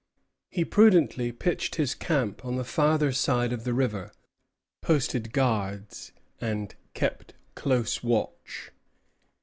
[0.49, 4.11] He prudently pitched his camp on the farther side of the river,
[4.81, 8.71] posted guards, and kept close watch.